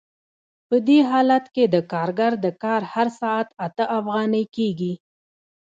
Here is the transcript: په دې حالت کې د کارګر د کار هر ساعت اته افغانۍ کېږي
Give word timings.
په 0.67 0.75
دې 0.87 0.99
حالت 1.09 1.45
کې 1.55 1.63
د 1.73 1.75
کارګر 1.91 2.33
د 2.45 2.47
کار 2.63 2.81
هر 2.93 3.07
ساعت 3.19 3.47
اته 3.65 3.85
افغانۍ 3.99 4.45
کېږي 4.55 4.93